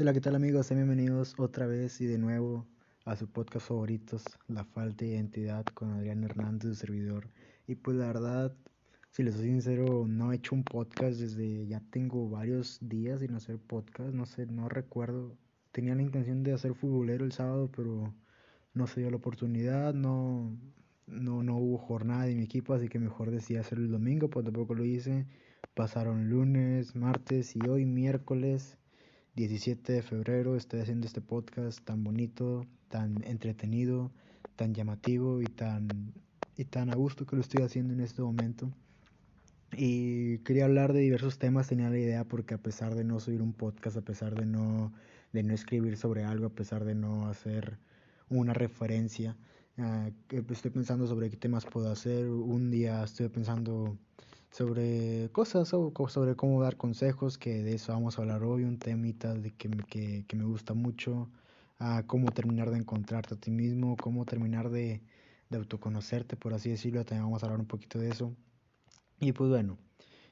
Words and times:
Hola, 0.00 0.12
¿qué 0.12 0.20
tal 0.20 0.36
amigos? 0.36 0.66
Sean 0.66 0.78
bienvenidos 0.78 1.34
otra 1.38 1.66
vez 1.66 2.00
y 2.00 2.06
de 2.06 2.18
nuevo 2.18 2.64
a 3.04 3.16
su 3.16 3.26
podcast 3.26 3.66
favoritos, 3.66 4.22
La 4.46 4.62
Falta 4.62 5.04
de 5.04 5.10
Identidad 5.10 5.64
con 5.74 5.90
Adrián 5.90 6.22
Hernández, 6.22 6.68
su 6.68 6.74
servidor. 6.76 7.28
Y 7.66 7.74
pues 7.74 7.96
la 7.96 8.06
verdad, 8.06 8.54
si 9.10 9.24
les 9.24 9.34
soy 9.34 9.46
sincero, 9.46 10.06
no 10.06 10.30
he 10.30 10.36
hecho 10.36 10.54
un 10.54 10.62
podcast 10.62 11.18
desde 11.18 11.66
ya 11.66 11.82
tengo 11.90 12.30
varios 12.30 12.78
días 12.80 13.18
sin 13.18 13.34
hacer 13.34 13.58
podcast, 13.58 14.14
no 14.14 14.24
sé, 14.24 14.46
no 14.46 14.68
recuerdo. 14.68 15.36
Tenía 15.72 15.96
la 15.96 16.02
intención 16.02 16.44
de 16.44 16.52
hacer 16.52 16.74
futbolero 16.74 17.24
el 17.24 17.32
sábado, 17.32 17.68
pero 17.74 18.14
no 18.74 18.86
se 18.86 19.00
dio 19.00 19.10
la 19.10 19.16
oportunidad, 19.16 19.94
no, 19.94 20.56
no, 21.08 21.42
no 21.42 21.56
hubo 21.56 21.76
jornada 21.76 22.26
de 22.26 22.36
mi 22.36 22.44
equipo, 22.44 22.72
así 22.72 22.88
que 22.88 23.00
mejor 23.00 23.32
decidí 23.32 23.58
hacerlo 23.58 23.86
el 23.86 23.90
domingo, 23.90 24.30
pues 24.30 24.44
tampoco 24.44 24.74
lo 24.74 24.84
hice. 24.84 25.26
Pasaron 25.74 26.30
lunes, 26.30 26.94
martes 26.94 27.56
y 27.56 27.68
hoy 27.68 27.84
miércoles 27.84 28.77
17 29.38 29.92
de 29.92 30.02
febrero 30.02 30.56
estoy 30.56 30.80
haciendo 30.80 31.06
este 31.06 31.20
podcast 31.20 31.78
tan 31.84 32.02
bonito, 32.02 32.66
tan 32.88 33.22
entretenido, 33.22 34.10
tan 34.56 34.74
llamativo 34.74 35.40
y 35.40 35.44
tan, 35.44 36.12
y 36.56 36.64
tan 36.64 36.90
a 36.90 36.96
gusto 36.96 37.24
que 37.24 37.36
lo 37.36 37.42
estoy 37.42 37.62
haciendo 37.62 37.94
en 37.94 38.00
este 38.00 38.20
momento. 38.20 38.68
Y 39.76 40.38
quería 40.38 40.64
hablar 40.64 40.92
de 40.92 40.98
diversos 40.98 41.38
temas, 41.38 41.68
tenía 41.68 41.88
la 41.88 41.98
idea 41.98 42.24
porque 42.24 42.54
a 42.54 42.58
pesar 42.58 42.96
de 42.96 43.04
no 43.04 43.20
subir 43.20 43.40
un 43.40 43.52
podcast, 43.52 43.96
a 43.96 44.00
pesar 44.00 44.34
de 44.34 44.44
no, 44.44 44.92
de 45.32 45.44
no 45.44 45.54
escribir 45.54 45.96
sobre 45.96 46.24
algo, 46.24 46.46
a 46.46 46.52
pesar 46.52 46.84
de 46.84 46.96
no 46.96 47.28
hacer 47.28 47.78
una 48.28 48.54
referencia, 48.54 49.36
uh, 49.76 50.10
estoy 50.50 50.72
pensando 50.72 51.06
sobre 51.06 51.30
qué 51.30 51.36
temas 51.36 51.64
puedo 51.64 51.92
hacer. 51.92 52.28
Un 52.28 52.72
día 52.72 53.04
estoy 53.04 53.28
pensando 53.28 53.96
sobre 54.50 55.30
cosas, 55.32 55.68
sobre 55.68 56.36
cómo 56.36 56.62
dar 56.62 56.76
consejos, 56.76 57.38
que 57.38 57.62
de 57.62 57.74
eso 57.74 57.92
vamos 57.92 58.18
a 58.18 58.22
hablar 58.22 58.42
hoy, 58.44 58.64
un 58.64 58.78
temita 58.78 59.34
de 59.34 59.52
que, 59.52 59.68
que, 59.88 60.24
que 60.26 60.36
me 60.36 60.44
gusta 60.44 60.74
mucho, 60.74 61.30
a 61.78 62.02
cómo 62.06 62.32
terminar 62.32 62.70
de 62.70 62.78
encontrarte 62.78 63.34
a 63.34 63.38
ti 63.38 63.50
mismo, 63.50 63.96
cómo 63.96 64.24
terminar 64.24 64.70
de, 64.70 65.02
de 65.50 65.56
autoconocerte, 65.56 66.36
por 66.36 66.54
así 66.54 66.70
decirlo, 66.70 67.04
también 67.04 67.24
vamos 67.24 67.42
a 67.42 67.46
hablar 67.46 67.60
un 67.60 67.66
poquito 67.66 67.98
de 67.98 68.10
eso. 68.10 68.34
Y 69.20 69.32
pues 69.32 69.50
bueno, 69.50 69.78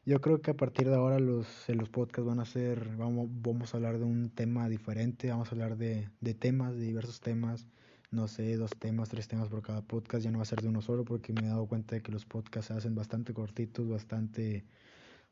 yo 0.05 0.21
creo 0.21 0.41
que 0.41 0.53
a 0.53 0.57
partir 0.57 0.89
de 0.89 0.95
ahora 0.95 1.19
los, 1.19 1.47
los 1.69 1.89
podcasts 1.89 2.27
van 2.27 2.41
a 2.41 2.45
ser, 2.45 2.97
vamos, 2.97 3.29
vamos 3.31 3.75
a 3.75 3.77
hablar 3.77 3.99
de 3.99 4.05
un 4.05 4.31
tema 4.31 4.69
diferente, 4.69 5.31
vamos 5.31 5.49
a 5.49 5.51
hablar 5.53 5.77
de, 5.77 6.11
de 6.21 6.35
temas, 6.35 6.75
de 6.75 6.83
diversos 6.83 7.21
temas, 7.21 7.67
no 8.11 8.29
sé, 8.29 8.57
dos 8.57 8.71
temas, 8.79 9.09
tres 9.09 9.29
temas 9.29 9.49
por 9.49 9.63
cada 9.63 9.83
podcast, 9.83 10.25
ya 10.25 10.31
no 10.31 10.39
va 10.39 10.43
a 10.43 10.47
ser 10.47 10.61
de 10.63 10.69
uno 10.69 10.83
solo 10.83 11.05
porque 11.05 11.33
me 11.33 11.43
he 11.47 11.49
dado 11.49 11.67
cuenta 11.67 11.97
de 11.97 12.03
que 12.03 12.13
los 12.13 12.25
podcasts 12.25 12.69
se 12.69 12.75
hacen 12.75 12.95
bastante 12.95 13.35
cortitos, 13.35 13.89
bastante, 13.89 14.65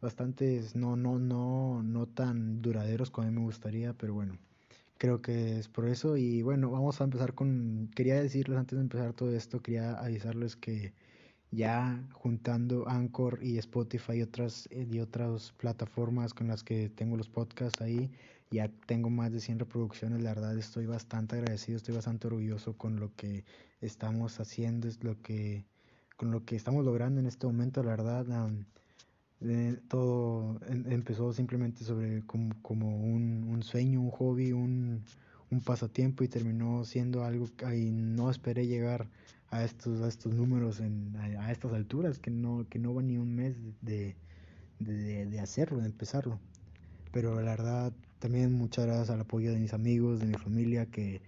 bastante, 0.00 0.62
no, 0.74 0.96
no, 0.96 1.18
no, 1.18 1.82
no 1.82 2.06
tan 2.06 2.62
duraderos 2.62 3.10
como 3.10 3.26
a 3.28 3.30
mí 3.30 3.36
me 3.36 3.44
gustaría, 3.44 3.92
pero 3.94 4.14
bueno, 4.14 4.38
creo 4.98 5.22
que 5.22 5.58
es 5.58 5.68
por 5.68 5.86
eso. 5.88 6.16
Y 6.16 6.42
bueno, 6.42 6.70
vamos 6.70 7.00
a 7.00 7.04
empezar 7.04 7.34
con, 7.34 7.90
quería 7.94 8.20
decirles 8.22 8.58
antes 8.58 8.76
de 8.78 8.82
empezar 8.82 9.12
todo 9.14 9.34
esto, 9.34 9.60
quería 9.62 9.94
avisarles 9.94 10.56
que 10.56 10.94
ya 11.50 12.02
juntando 12.12 12.88
Anchor 12.88 13.38
y 13.42 13.58
Spotify 13.58 14.14
y 14.14 14.22
otras, 14.22 14.68
y 14.70 14.98
otras 15.00 15.52
plataformas 15.52 16.34
con 16.34 16.48
las 16.48 16.64
que 16.64 16.88
tengo 16.90 17.16
los 17.16 17.28
podcasts 17.28 17.80
ahí, 17.80 18.10
ya 18.50 18.68
tengo 18.86 19.10
más 19.10 19.32
de 19.32 19.40
100 19.40 19.58
reproducciones, 19.60 20.22
la 20.22 20.34
verdad 20.34 20.56
estoy 20.56 20.86
bastante 20.86 21.36
agradecido, 21.36 21.76
estoy 21.76 21.94
bastante 21.94 22.26
orgulloso 22.26 22.76
con 22.76 23.00
lo 23.00 23.14
que 23.16 23.44
estamos 23.80 24.40
haciendo, 24.40 24.88
es 24.88 25.02
lo 25.02 25.20
que 25.22 25.64
con 26.16 26.30
lo 26.30 26.44
que 26.44 26.56
estamos 26.56 26.84
logrando 26.84 27.20
en 27.20 27.26
este 27.26 27.46
momento, 27.46 27.82
la 27.82 27.90
verdad 27.90 28.26
eh, 29.40 29.78
todo 29.88 30.60
em, 30.68 30.84
empezó 30.90 31.32
simplemente 31.32 31.84
sobre 31.84 32.22
como, 32.24 32.54
como 32.62 32.96
un, 32.96 33.44
un, 33.44 33.62
sueño, 33.62 34.00
un 34.00 34.10
hobby, 34.10 34.52
un, 34.52 35.02
un 35.50 35.60
pasatiempo 35.60 36.24
y 36.24 36.28
terminó 36.28 36.84
siendo 36.84 37.24
algo 37.24 37.46
que 37.56 37.66
no 37.90 38.30
esperé 38.30 38.66
llegar 38.66 39.08
a 39.50 39.64
estos, 39.64 40.00
a 40.02 40.08
estos 40.08 40.34
números 40.34 40.80
en, 40.80 41.14
a, 41.16 41.46
a, 41.46 41.52
estas 41.52 41.72
alturas, 41.72 42.18
que 42.18 42.30
no, 42.30 42.66
que 42.68 42.78
no 42.78 42.94
va 42.94 43.02
ni 43.02 43.18
un 43.18 43.34
mes 43.34 43.56
de, 43.82 44.16
de, 44.78 45.26
de 45.26 45.40
hacerlo, 45.40 45.78
de 45.80 45.86
empezarlo. 45.86 46.40
Pero 47.12 47.40
la 47.40 47.50
verdad 47.52 47.92
también 48.24 48.54
muchas 48.54 48.86
gracias 48.86 49.10
al 49.10 49.20
apoyo 49.20 49.52
de 49.52 49.58
mis 49.58 49.74
amigos, 49.74 50.18
de 50.18 50.24
mi 50.24 50.32
familia, 50.32 50.86
que 50.86 51.20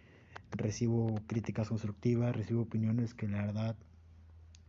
recibo 0.52 1.20
críticas 1.26 1.68
constructivas, 1.68 2.34
recibo 2.34 2.62
opiniones 2.62 3.12
que 3.12 3.28
la 3.28 3.44
verdad 3.44 3.76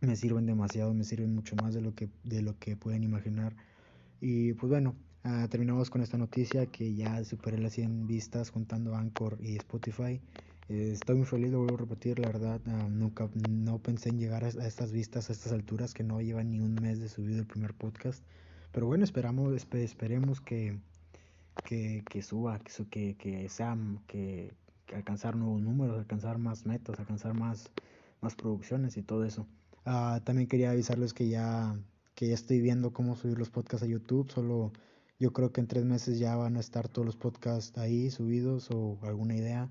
me 0.02 0.14
sirven 0.14 0.44
demasiado, 0.44 0.92
me 0.92 1.04
sirven 1.04 1.34
mucho 1.34 1.56
más 1.56 1.72
de 1.72 1.80
lo 1.80 1.94
que, 1.94 2.10
de 2.24 2.42
lo 2.42 2.58
que 2.58 2.76
pueden 2.76 3.02
imaginar. 3.02 3.56
Y 4.20 4.52
pues 4.52 4.68
bueno, 4.68 4.94
uh, 5.24 5.48
terminamos 5.48 5.88
con 5.88 6.02
esta 6.02 6.18
noticia 6.18 6.66
que 6.66 6.94
ya 6.94 7.24
superé 7.24 7.56
las 7.56 7.72
100 7.72 8.06
vistas 8.06 8.50
juntando 8.50 8.94
Anchor 8.94 9.38
y 9.40 9.56
Spotify. 9.56 10.20
Estoy 10.68 11.16
muy 11.16 11.24
feliz, 11.24 11.50
lo 11.50 11.60
vuelvo 11.60 11.76
a 11.76 11.78
repetir, 11.78 12.18
la 12.18 12.28
verdad, 12.28 12.60
uh, 12.66 12.90
nunca, 12.90 13.30
no 13.48 13.78
pensé 13.78 14.10
en 14.10 14.18
llegar 14.18 14.44
a, 14.44 14.48
a, 14.48 14.66
estas 14.66 14.92
vistas, 14.92 15.30
a 15.30 15.32
estas 15.32 15.52
alturas, 15.52 15.94
que 15.94 16.04
no 16.04 16.20
llevan 16.20 16.50
ni 16.50 16.60
un 16.60 16.74
mes 16.74 17.00
de 17.00 17.08
subido 17.08 17.38
el 17.38 17.46
primer 17.46 17.72
podcast. 17.72 18.22
Pero 18.70 18.86
bueno, 18.86 19.02
esperamos, 19.02 19.54
esp 19.54 19.76
esperemos 19.76 20.42
que, 20.42 20.78
que, 21.64 22.02
que 22.08 22.22
suba, 22.22 22.58
que, 22.90 23.16
que, 23.16 23.48
sea, 23.48 23.76
que, 24.06 24.52
que, 24.86 24.94
alcanzar 24.96 25.36
nuevos 25.36 25.60
números, 25.60 25.98
alcanzar 25.98 26.38
más 26.38 26.66
metas, 26.66 26.98
alcanzar 26.98 27.34
más, 27.34 27.70
más 28.20 28.34
producciones 28.34 28.96
y 28.96 29.02
todo 29.02 29.24
eso. 29.24 29.46
Uh, 29.86 30.20
también 30.20 30.48
quería 30.48 30.70
avisarles 30.70 31.14
que 31.14 31.28
ya, 31.28 31.78
que 32.14 32.28
ya 32.28 32.34
estoy 32.34 32.60
viendo 32.60 32.92
cómo 32.92 33.16
subir 33.16 33.38
los 33.38 33.50
podcasts 33.50 33.84
a 33.84 33.88
YouTube, 33.88 34.30
solo 34.30 34.72
yo 35.18 35.32
creo 35.32 35.52
que 35.52 35.60
en 35.60 35.66
tres 35.66 35.84
meses 35.84 36.18
ya 36.18 36.36
van 36.36 36.56
a 36.56 36.60
estar 36.60 36.88
todos 36.88 37.06
los 37.06 37.16
podcasts 37.16 37.76
ahí 37.78 38.10
subidos 38.10 38.70
o 38.70 38.98
alguna 39.02 39.34
idea. 39.34 39.70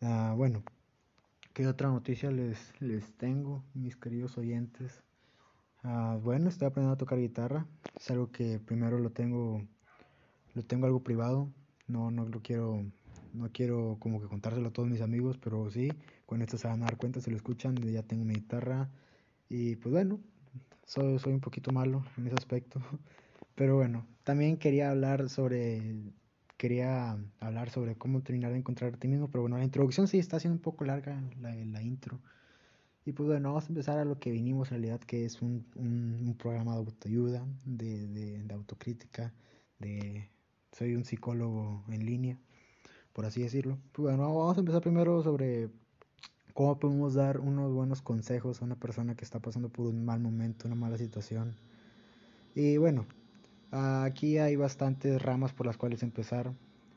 Uh, 0.00 0.34
bueno, 0.36 0.62
¿qué 1.52 1.66
otra 1.66 1.88
noticia 1.88 2.30
les, 2.30 2.58
les 2.80 3.12
tengo, 3.16 3.62
mis 3.74 3.96
queridos 3.96 4.38
oyentes? 4.38 5.02
Uh, 5.84 6.18
bueno, 6.20 6.48
estoy 6.48 6.68
aprendiendo 6.68 6.94
a 6.94 6.98
tocar 6.98 7.18
guitarra, 7.18 7.66
es 7.96 8.10
algo 8.10 8.30
que 8.30 8.58
primero 8.58 8.98
lo 8.98 9.10
tengo 9.10 9.62
lo 10.54 10.62
tengo 10.62 10.86
algo 10.86 11.02
privado, 11.02 11.48
no, 11.86 12.10
no 12.10 12.26
lo 12.26 12.40
quiero, 12.42 12.84
no 13.32 13.50
quiero 13.52 13.96
como 14.00 14.20
que 14.20 14.28
contárselo 14.28 14.68
a 14.68 14.72
todos 14.72 14.88
mis 14.88 15.00
amigos, 15.00 15.38
pero 15.38 15.70
sí, 15.70 15.90
con 16.26 16.42
esto 16.42 16.58
se 16.58 16.68
van 16.68 16.82
a 16.82 16.86
dar 16.86 16.96
cuenta, 16.96 17.20
se 17.20 17.30
lo 17.30 17.36
escuchan, 17.36 17.76
ya 17.76 18.02
tengo 18.02 18.24
mi 18.24 18.34
guitarra 18.34 18.90
y 19.48 19.76
pues 19.76 19.92
bueno, 19.92 20.20
soy, 20.84 21.18
soy 21.18 21.32
un 21.32 21.40
poquito 21.40 21.72
malo 21.72 22.04
en 22.16 22.26
ese 22.26 22.36
aspecto, 22.36 22.80
pero 23.54 23.76
bueno, 23.76 24.06
también 24.24 24.56
quería 24.56 24.90
hablar 24.90 25.28
sobre, 25.28 25.94
quería 26.56 27.18
hablar 27.40 27.70
sobre 27.70 27.96
cómo 27.96 28.22
terminar 28.22 28.52
de 28.52 28.58
encontrar 28.58 28.94
a 28.94 28.98
ti 28.98 29.08
mismo, 29.08 29.28
pero 29.30 29.42
bueno, 29.42 29.58
la 29.58 29.64
introducción 29.64 30.08
sí 30.08 30.18
está 30.18 30.38
siendo 30.40 30.56
un 30.56 30.62
poco 30.62 30.84
larga, 30.84 31.20
la, 31.40 31.54
la 31.54 31.82
intro. 31.82 32.20
Y 33.04 33.12
pues 33.12 33.28
bueno, 33.28 33.48
vamos 33.48 33.64
a 33.64 33.68
empezar 33.68 33.98
a 33.98 34.04
lo 34.04 34.18
que 34.20 34.30
vinimos 34.30 34.68
en 34.70 34.78
realidad, 34.78 35.00
que 35.00 35.24
es 35.24 35.42
un, 35.42 35.66
un, 35.74 36.18
un 36.24 36.36
programa 36.36 36.72
de 36.72 36.78
autoayuda, 36.78 37.44
de, 37.64 38.06
de, 38.06 38.42
de 38.44 38.54
autocrítica, 38.54 39.32
de 39.80 40.30
soy 40.72 40.94
un 40.96 41.04
psicólogo 41.04 41.84
en 41.88 42.04
línea, 42.04 42.38
por 43.12 43.24
así 43.26 43.42
decirlo. 43.42 43.78
Pues 43.92 44.04
bueno, 44.04 44.22
vamos 44.22 44.56
a 44.56 44.60
empezar 44.60 44.82
primero 44.82 45.22
sobre 45.22 45.68
cómo 46.54 46.78
podemos 46.78 47.14
dar 47.14 47.40
unos 47.40 47.72
buenos 47.72 48.02
consejos 48.02 48.60
a 48.60 48.64
una 48.64 48.76
persona 48.76 49.14
que 49.14 49.24
está 49.24 49.40
pasando 49.40 49.68
por 49.68 49.86
un 49.86 50.04
mal 50.04 50.20
momento, 50.20 50.66
una 50.66 50.76
mala 50.76 50.98
situación. 50.98 51.54
Y 52.54 52.76
bueno, 52.76 53.06
aquí 53.70 54.38
hay 54.38 54.56
bastantes 54.56 55.20
ramas 55.22 55.52
por 55.52 55.66
las 55.66 55.76
cuales 55.76 56.02
empezar. 56.02 56.52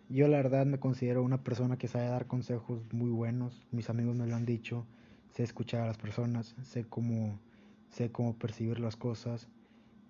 Yo 0.10 0.28
la 0.28 0.38
verdad 0.38 0.66
me 0.66 0.80
considero 0.80 1.24
una 1.24 1.44
persona 1.44 1.78
que 1.78 1.88
sabe 1.88 2.08
dar 2.08 2.28
consejos 2.28 2.82
muy 2.92 3.10
buenos. 3.10 3.66
Mis 3.72 3.90
amigos 3.90 4.16
me 4.16 4.28
lo 4.28 4.36
han 4.36 4.46
dicho. 4.46 4.86
Sé 5.34 5.44
escuchar 5.44 5.82
a 5.82 5.88
las 5.88 5.98
personas, 5.98 6.56
sé 6.64 6.86
cómo, 6.86 7.40
sé 7.90 8.12
cómo 8.12 8.38
percibir 8.38 8.80
las 8.80 8.96
cosas. 8.96 9.48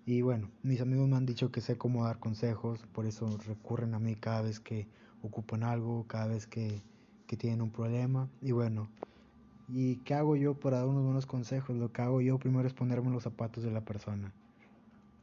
Y 0.08 0.22
bueno, 0.22 0.48
mis 0.62 0.80
amigos 0.80 1.08
me 1.08 1.16
han 1.16 1.26
dicho 1.26 1.50
que 1.50 1.60
sé 1.60 1.76
cómo 1.76 2.04
dar 2.04 2.20
consejos, 2.20 2.86
por 2.92 3.06
eso 3.06 3.26
recurren 3.44 3.92
a 3.92 3.98
mí 3.98 4.14
cada 4.14 4.40
vez 4.40 4.60
que 4.60 4.86
ocupan 5.20 5.64
algo, 5.64 6.06
cada 6.06 6.28
vez 6.28 6.46
que, 6.46 6.80
que 7.26 7.36
tienen 7.36 7.60
un 7.60 7.72
problema. 7.72 8.28
Y 8.40 8.52
bueno, 8.52 8.88
¿y 9.68 9.96
qué 10.04 10.14
hago 10.14 10.36
yo 10.36 10.54
para 10.54 10.76
dar 10.76 10.86
unos 10.86 11.02
buenos 11.02 11.26
consejos? 11.26 11.76
Lo 11.76 11.90
que 11.90 12.02
hago 12.02 12.20
yo 12.20 12.38
primero 12.38 12.68
es 12.68 12.72
ponerme 12.72 13.10
los 13.10 13.24
zapatos 13.24 13.64
de 13.64 13.72
la 13.72 13.80
persona. 13.80 14.32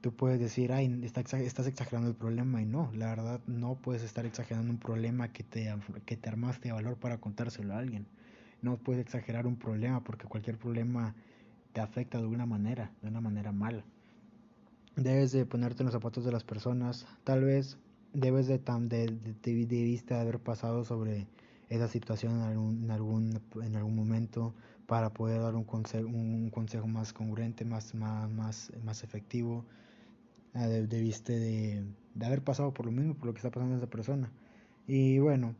Tú 0.01 0.13
puedes 0.13 0.37
decir, 0.37 0.73
ay, 0.73 0.99
estás 1.05 1.65
exagerando 1.65 2.09
el 2.09 2.15
problema 2.17 2.61
y 2.61 2.65
no, 2.65 2.91
la 2.93 3.05
verdad 3.05 3.39
no 3.47 3.75
puedes 3.75 4.03
estar 4.03 4.25
exagerando 4.25 4.69
un 4.69 4.79
problema 4.79 5.31
que 5.31 5.43
te, 5.43 5.73
que 6.05 6.17
te 6.17 6.27
armaste 6.27 6.67
de 6.67 6.73
valor 6.73 6.97
para 6.97 7.21
contárselo 7.21 7.73
a 7.73 7.77
alguien. 7.77 8.05
No 8.61 8.75
puedes 8.75 9.01
exagerar 9.01 9.47
un 9.47 9.55
problema 9.55 10.03
porque 10.03 10.27
cualquier 10.27 10.57
problema 10.57 11.15
te 11.71 11.79
afecta 11.79 12.17
de 12.17 12.25
alguna 12.25 12.45
manera, 12.45 12.91
de 13.01 13.07
una 13.07 13.21
manera 13.21 13.53
mala 13.53 13.85
debes 14.95 15.31
de 15.31 15.45
ponerte 15.45 15.83
en 15.83 15.85
los 15.87 15.93
zapatos 15.93 16.25
de 16.25 16.31
las 16.31 16.43
personas, 16.43 17.05
tal 17.23 17.43
vez 17.43 17.77
debes 18.13 18.47
de, 18.47 18.59
de, 18.59 19.07
de, 19.41 19.65
de 19.65 19.83
vista 19.83 20.21
haber 20.21 20.39
pasado 20.39 20.83
sobre 20.85 21.27
esa 21.69 21.87
situación 21.87 22.33
en 22.35 22.41
algún, 22.41 22.83
en 22.83 22.91
algún, 22.91 23.41
en 23.63 23.75
algún 23.75 23.95
momento 23.95 24.53
para 24.85 25.13
poder 25.13 25.41
dar 25.41 25.55
un 25.55 25.63
consejo, 25.63 26.07
un 26.07 26.49
consejo 26.51 26.87
más 26.87 27.13
congruente, 27.13 27.65
más, 27.65 27.95
más, 27.95 28.29
más, 28.29 28.71
más 28.83 29.03
efectivo, 29.03 29.65
debiste 30.53 31.39
de, 31.39 31.83
de 32.15 32.25
haber 32.25 32.43
pasado 32.43 32.73
por 32.73 32.85
lo 32.85 32.91
mismo, 32.91 33.15
por 33.15 33.27
lo 33.27 33.33
que 33.33 33.39
está 33.39 33.51
pasando 33.51 33.75
esa 33.77 33.89
persona. 33.89 34.31
Y 34.87 35.19
bueno, 35.19 35.55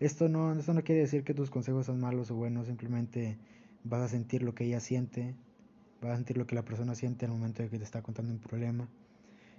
Esto 0.00 0.28
no, 0.28 0.52
esto 0.54 0.74
no 0.74 0.82
quiere 0.84 1.02
decir 1.02 1.24
que 1.24 1.34
tus 1.34 1.50
consejos 1.50 1.86
son 1.86 2.00
malos 2.00 2.30
o 2.30 2.36
buenos, 2.36 2.66
simplemente 2.68 3.38
vas 3.84 4.02
a 4.02 4.08
sentir 4.08 4.42
lo 4.42 4.54
que 4.54 4.64
ella 4.64 4.80
siente, 4.80 5.36
vas 6.00 6.12
a 6.12 6.16
sentir 6.16 6.36
lo 6.38 6.46
que 6.46 6.54
la 6.54 6.64
persona 6.64 6.94
siente 6.94 7.26
al 7.26 7.32
momento 7.32 7.62
de 7.62 7.70
que 7.70 7.78
te 7.78 7.84
está 7.84 8.02
contando 8.02 8.32
un 8.32 8.38
problema. 8.38 8.88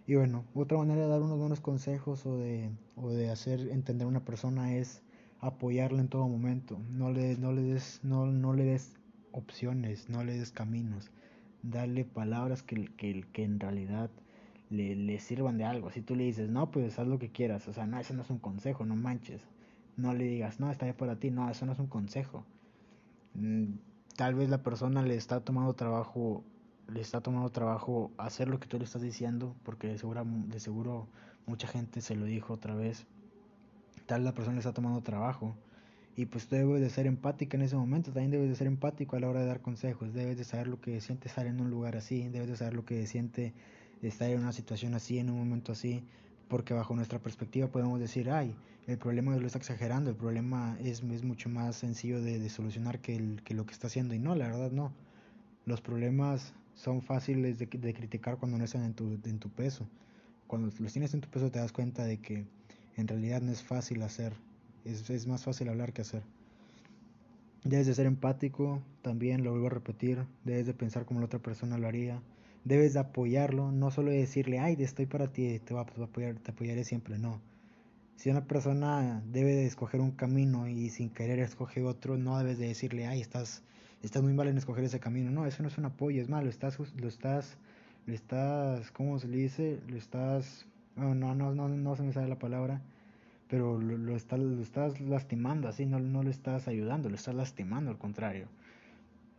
Y 0.08 0.16
bueno, 0.16 0.46
otra 0.56 0.78
manera 0.78 1.02
de 1.02 1.08
dar 1.08 1.22
unos 1.22 1.38
buenos 1.38 1.62
consejos 1.62 2.26
o 2.26 2.38
de, 2.38 2.72
o 2.96 3.10
de 3.10 3.30
hacer 3.30 3.60
entender 3.70 4.06
a 4.06 4.10
una 4.10 4.26
persona 4.26 4.76
es 4.76 5.04
apoyarla 5.40 6.02
en 6.02 6.08
todo 6.08 6.28
momento. 6.28 6.80
No 6.90 7.12
le, 7.12 7.38
no 7.38 7.52
le, 7.52 7.62
des, 7.62 8.00
no, 8.04 8.26
no 8.26 8.54
le 8.54 8.64
des 8.64 8.96
opciones, 9.32 10.10
no 10.10 10.24
le 10.24 10.38
des 10.38 10.52
caminos. 10.52 11.12
Darle 11.62 12.06
palabras 12.06 12.64
que, 12.64 12.86
que, 12.96 13.24
que 13.32 13.44
en 13.44 13.60
realidad 13.60 14.10
le, 14.70 14.96
le, 14.96 15.20
sirvan 15.20 15.58
de 15.58 15.66
algo. 15.66 15.92
Si 15.92 16.02
tú 16.02 16.16
le 16.16 16.24
dices, 16.24 16.50
no, 16.50 16.72
pues 16.72 16.98
haz 16.98 17.08
lo 17.08 17.20
que 17.20 17.30
quieras. 17.30 17.68
O 17.68 17.74
sea, 17.74 17.86
no, 17.86 18.00
eso 18.00 18.14
no 18.14 18.24
es 18.24 18.30
un 18.30 18.40
consejo, 18.40 18.86
no 18.86 18.96
manches. 18.96 19.44
No 19.98 20.14
le 20.14 20.24
digas, 20.24 20.60
no, 20.60 20.72
está 20.72 20.86
bien 20.86 20.96
para 20.98 21.20
ti. 21.20 21.30
No, 21.32 21.50
eso 21.50 21.66
no 21.66 21.74
es 21.74 21.80
un 21.80 21.88
consejo. 21.88 22.46
Tal 24.20 24.36
vez 24.36 24.50
la 24.50 24.62
persona 24.62 25.02
le 25.02 25.16
está 25.16 25.40
tomando 25.40 25.76
trabajo 25.76 26.44
le 26.90 27.00
está 27.00 27.22
tomando 27.22 27.50
trabajo 27.52 28.12
hacer 28.18 28.50
lo 28.50 28.60
que 28.60 28.68
tú 28.68 28.78
le 28.78 28.84
estás 28.84 29.02
diciendo 29.02 29.56
porque 29.64 29.88
de 29.88 29.98
seguro, 29.98 30.26
de 30.26 30.60
seguro 30.60 31.08
mucha 31.46 31.70
gente 31.70 32.02
se 32.02 32.18
lo 32.18 32.26
dijo 32.26 32.52
otra 32.56 32.76
vez 32.76 33.08
tal 34.08 34.26
la 34.26 34.34
persona 34.34 34.56
le 34.56 34.60
está 34.60 34.74
tomando 34.74 35.00
trabajo. 35.00 35.56
Y 36.18 36.26
pues 36.26 36.50
tú 36.50 36.58
debes 36.58 36.82
de 36.82 36.90
ser 36.90 37.08
empática 37.08 37.56
en 37.56 37.64
ese 37.64 37.78
momento 37.78 38.12
también 38.12 38.32
debes 38.32 38.50
de 38.50 38.56
ser 38.56 38.68
empático 38.68 39.16
a 39.16 39.22
la 39.22 39.30
hora 39.30 39.40
de 39.40 39.46
dar 39.46 39.62
consejos 39.62 40.14
debes 40.14 40.38
de 40.38 40.44
saber 40.44 40.68
lo 40.68 40.82
que 40.82 41.00
siente 41.00 41.30
estar 41.30 41.46
en 41.46 41.62
un 41.62 41.70
lugar 41.70 41.96
así 41.96 42.28
debes 42.28 42.50
de 42.50 42.58
saber 42.58 42.74
lo 42.74 42.84
que 42.84 43.08
siente 43.08 43.54
estar 44.02 44.30
en 44.30 44.42
una 44.42 44.52
situación 44.52 44.96
así 44.96 45.18
en 45.18 45.30
un 45.30 45.38
momento 45.38 45.72
así 45.72 46.04
porque 46.50 46.74
bajo 46.74 46.96
nuestra 46.96 47.20
perspectiva 47.20 47.68
podemos 47.68 48.00
decir 48.00 48.30
ay 48.30 48.56
el 48.90 48.98
problema 48.98 49.38
lo 49.38 49.46
está 49.46 49.60
exagerando, 49.60 50.10
el 50.10 50.16
problema 50.16 50.76
es, 50.80 51.04
es 51.04 51.24
mucho 51.24 51.48
más 51.48 51.76
sencillo 51.76 52.24
de, 52.24 52.40
de 52.40 52.50
solucionar 52.50 53.00
que, 53.02 53.16
el, 53.16 53.44
que 53.44 53.54
lo 53.54 53.68
que 53.68 53.74
está 53.74 53.86
haciendo. 53.86 54.16
Y 54.16 54.20
no, 54.20 54.34
la 54.34 54.48
verdad 54.48 54.72
no. 54.72 54.92
Los 55.66 55.80
problemas 55.80 56.56
son 56.74 57.04
fáciles 57.04 57.60
de, 57.60 57.68
de, 57.68 57.94
criticar 57.94 58.38
cuando 58.38 58.58
no 58.58 58.64
están 58.64 58.84
en 58.84 58.96
tu, 58.96 59.20
en 59.26 59.38
tu 59.38 59.52
peso. 59.52 59.88
Cuando 60.48 60.72
los 60.80 60.92
tienes 60.92 61.14
en 61.14 61.22
tu 61.22 61.30
peso 61.30 61.52
te 61.52 61.60
das 61.60 61.72
cuenta 61.72 62.04
de 62.04 62.18
que 62.18 62.48
en 62.96 63.08
realidad 63.08 63.42
no 63.42 63.52
es 63.52 63.62
fácil 63.62 64.02
hacer. 64.02 64.34
Es, 64.86 65.08
es 65.12 65.28
más 65.28 65.44
fácil 65.44 65.70
hablar 65.70 65.94
que 65.94 66.02
hacer. 66.02 66.24
Debes 67.64 67.86
de 67.86 67.94
ser 67.94 68.08
empático, 68.08 68.82
también 69.04 69.44
lo 69.44 69.52
vuelvo 69.52 69.68
a 69.68 69.72
repetir. 69.72 70.26
Debes 70.46 70.66
de 70.66 70.74
pensar 70.74 71.06
como 71.06 71.20
la 71.20 71.28
otra 71.28 71.38
persona 71.38 71.78
lo 71.78 71.88
haría. 71.88 72.24
Debes 72.64 72.94
de 72.94 73.00
apoyarlo, 73.00 73.72
no 73.72 73.92
solo 73.92 74.12
decirle, 74.12 74.60
ay, 74.60 74.76
estoy 74.80 75.06
para 75.06 75.32
ti, 75.32 75.60
te 75.60 75.74
voy 75.74 75.84
a 75.84 76.04
apoyar, 76.04 76.36
te 76.36 76.52
apoyaré 76.52 76.84
siempre. 76.84 77.18
No 77.18 77.42
si 78.20 78.30
una 78.30 78.44
persona 78.44 79.24
debe 79.32 79.54
de 79.54 79.66
escoger 79.66 80.02
un 80.02 80.12
camino 80.12 80.68
y 80.68 80.90
sin 80.90 81.10
querer 81.10 81.40
escoge 81.40 81.82
otro, 81.84 82.18
no 82.18 82.38
debes 82.38 82.58
de 82.58 82.68
decirle, 82.68 83.08
ay, 83.08 83.22
estás, 83.22 83.64
estás 84.04 84.22
muy 84.22 84.34
mal 84.34 84.50
en 84.50 84.58
escoger 84.58 84.84
ese 84.84 85.00
camino. 85.00 85.32
No, 85.32 85.46
eso 85.46 85.64
no 85.64 85.70
es 85.70 85.78
un 85.78 85.86
apoyo, 85.86 86.22
es 86.22 86.28
malo, 86.28 86.44
lo 86.44 86.50
estás, 86.50 86.78
lo 86.98 87.08
estás, 87.08 87.56
lo 88.08 88.14
estás, 88.14 88.92
¿cómo 88.92 89.20
se 89.20 89.30
le 89.30 89.38
dice? 89.38 89.80
Lo 89.88 89.96
estás, 89.96 90.66
no, 90.98 91.16
no, 91.16 91.34
no, 91.34 91.56
no, 91.56 91.70
no 91.70 91.96
se 91.96 92.04
me 92.04 92.12
sale 92.12 92.28
la 92.28 92.38
palabra, 92.38 92.82
pero 93.48 93.80
lo, 93.80 93.98
lo, 93.98 94.18
estás, 94.18 94.38
lo 94.38 94.62
estás 94.62 95.00
lastimando, 95.00 95.70
así, 95.70 95.86
no, 95.86 96.02
no 96.02 96.22
lo 96.22 96.30
estás 96.30 96.68
ayudando, 96.68 97.08
lo 97.08 97.16
estás 97.16 97.36
lastimando, 97.36 97.90
al 97.90 97.98
contrario. 97.98 98.48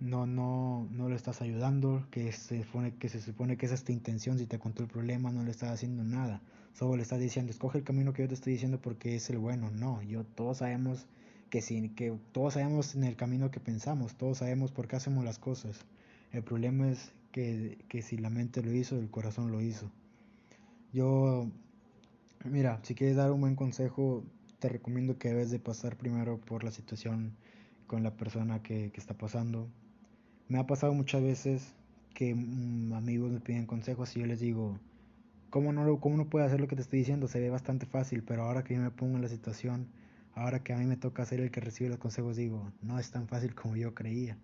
No, 0.00 0.26
no, 0.26 0.88
no 0.90 1.08
lo 1.08 1.14
estás 1.14 1.42
ayudando, 1.42 2.06
que 2.10 2.32
se 2.32 2.64
supone 2.64 2.94
que 2.96 3.08
se 3.08 3.20
supone 3.20 3.56
que 3.56 3.66
esa 3.66 3.74
es 3.74 3.84
tu 3.84 3.92
intención, 3.92 4.38
si 4.38 4.46
te 4.46 4.58
contó 4.58 4.82
el 4.82 4.88
problema, 4.88 5.30
no 5.30 5.44
le 5.44 5.50
estás 5.50 5.70
haciendo 5.70 6.02
nada 6.04 6.40
solo 6.74 6.96
le 6.96 7.02
estás 7.02 7.20
diciendo, 7.20 7.50
escoge 7.50 7.78
el 7.78 7.84
camino 7.84 8.12
que 8.12 8.22
yo 8.22 8.28
te 8.28 8.34
estoy 8.34 8.54
diciendo 8.54 8.80
porque 8.80 9.14
es 9.14 9.28
el 9.30 9.38
bueno. 9.38 9.70
No, 9.70 10.02
yo 10.02 10.24
todos 10.24 10.58
sabemos 10.58 11.06
que 11.50 11.62
sí, 11.62 11.90
que 11.90 12.16
todos 12.32 12.54
sabemos 12.54 12.94
en 12.94 13.04
el 13.04 13.16
camino 13.16 13.50
que 13.50 13.60
pensamos, 13.60 14.14
todos 14.14 14.38
sabemos 14.38 14.72
por 14.72 14.88
qué 14.88 14.96
hacemos 14.96 15.24
las 15.24 15.38
cosas. 15.38 15.84
El 16.32 16.42
problema 16.42 16.90
es 16.90 17.12
que, 17.32 17.78
que 17.88 18.02
si 18.02 18.16
la 18.16 18.30
mente 18.30 18.62
lo 18.62 18.72
hizo, 18.72 18.96
el 18.98 19.10
corazón 19.10 19.50
lo 19.50 19.60
hizo. 19.60 19.90
Yo, 20.92 21.50
mira, 22.44 22.80
si 22.82 22.94
quieres 22.94 23.16
dar 23.16 23.32
un 23.32 23.40
buen 23.40 23.56
consejo, 23.56 24.24
te 24.58 24.68
recomiendo 24.68 25.18
que 25.18 25.28
debes 25.28 25.50
de 25.50 25.58
pasar 25.58 25.96
primero 25.96 26.38
por 26.38 26.64
la 26.64 26.70
situación 26.70 27.36
con 27.86 28.02
la 28.02 28.16
persona 28.16 28.62
que, 28.62 28.90
que 28.92 29.00
está 29.00 29.14
pasando. 29.14 29.68
Me 30.50 30.58
ha 30.58 30.66
pasado 30.66 30.92
muchas 30.92 31.22
veces 31.22 31.74
que 32.12 32.34
mm, 32.34 32.92
amigos 32.92 33.30
me 33.30 33.38
piden 33.38 33.66
consejos 33.66 34.16
y 34.16 34.20
yo 34.20 34.26
les 34.26 34.40
digo, 34.40 34.80
¿Cómo 35.48 35.72
no, 35.72 36.00
¿Cómo 36.00 36.16
no 36.16 36.28
puede 36.28 36.44
hacer 36.44 36.60
lo 36.60 36.66
que 36.66 36.74
te 36.74 36.82
estoy 36.82 36.98
diciendo? 36.98 37.28
Se 37.28 37.38
ve 37.38 37.50
bastante 37.50 37.86
fácil, 37.86 38.24
pero 38.24 38.42
ahora 38.42 38.64
que 38.64 38.74
yo 38.74 38.80
me 38.80 38.90
pongo 38.90 39.14
en 39.14 39.22
la 39.22 39.28
situación, 39.28 39.86
ahora 40.34 40.64
que 40.64 40.72
a 40.72 40.76
mí 40.76 40.86
me 40.86 40.96
toca 40.96 41.24
ser 41.24 41.38
el 41.38 41.52
que 41.52 41.60
recibe 41.60 41.90
los 41.90 42.00
consejos, 42.00 42.34
digo, 42.34 42.72
no 42.82 42.98
es 42.98 43.12
tan 43.12 43.28
fácil 43.28 43.54
como 43.54 43.76
yo 43.76 43.94
creía. 43.94 44.36